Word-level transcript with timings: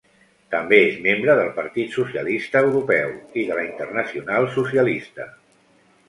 També 0.51 0.77
és 0.83 0.95
membre 1.01 1.33
del 1.39 1.49
Partit 1.57 1.91
Socialista 1.97 2.63
Europeu 2.65 3.13
i 3.41 3.43
de 3.49 3.57
la 3.59 3.65
Internacional 3.67 4.49
Socialista. 4.55 5.29